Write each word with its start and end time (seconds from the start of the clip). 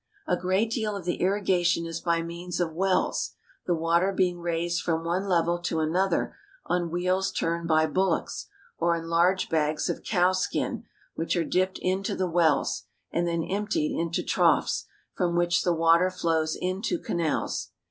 A 0.27 0.35
great 0.35 0.71
deal 0.71 0.95
of 0.95 1.05
the 1.05 1.17
irrigation 1.21 1.85
is 1.85 2.01
by 2.01 2.23
means 2.23 2.59
of 2.59 2.73
wells, 2.73 3.35
the 3.67 3.75
water 3.75 4.11
being 4.11 4.39
raised 4.39 4.81
from 4.81 5.03
one 5.03 5.27
level 5.29 5.59
to 5.59 5.79
another 5.79 6.35
on 6.65 6.89
wheels 6.89 7.31
turned 7.31 7.67
by 7.67 7.85
bullocks, 7.85 8.47
or 8.79 8.95
in 8.95 9.05
large 9.09 9.47
bags 9.47 9.91
of 9.91 10.01
cow 10.01 10.31
skin, 10.31 10.85
which 11.13 11.35
are 11.35 11.45
dipped 11.45 11.77
into 11.83 12.15
the 12.15 12.25
wells, 12.27 12.85
and 13.11 13.27
then 13.27 13.43
emptied 13.43 13.95
into 13.95 14.23
troughs, 14.23 14.85
from 15.13 15.35
which 15.35 15.61
the 15.61 15.71
water 15.71 16.09
flows 16.09 16.57
into 16.59 16.97
canals. 16.97 17.69